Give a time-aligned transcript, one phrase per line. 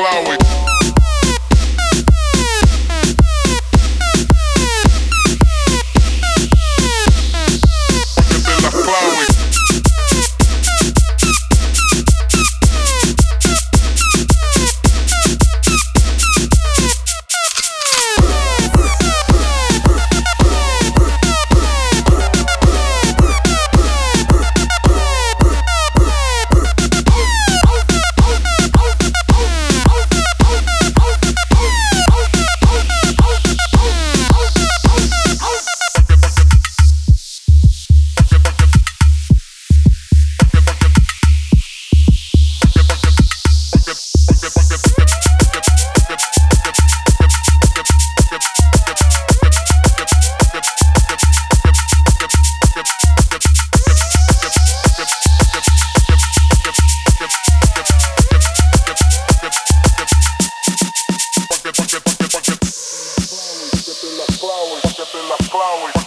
[0.00, 0.39] cloud with
[65.60, 66.00] flowers.